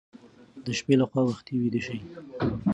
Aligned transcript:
د 0.65 0.67
شپې 0.77 0.95
لخوا 1.01 1.21
وختي 1.29 1.53
ویده 1.61 1.81
شئ. 1.85 1.99